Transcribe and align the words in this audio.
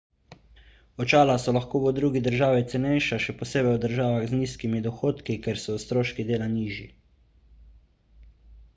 očala 1.03 1.35
so 1.43 1.53
lahko 1.57 1.81
v 1.83 1.91
drugi 1.97 2.21
državi 2.29 2.63
cenejša 2.71 3.19
še 3.27 3.35
posebej 3.43 3.77
v 3.77 3.81
državah 3.85 4.27
z 4.31 4.39
nizkimi 4.41 4.81
dohodki 4.89 5.39
kjer 5.45 5.61
so 5.67 5.79
stroški 5.87 6.29
dela 6.33 6.53
nižji 6.59 6.87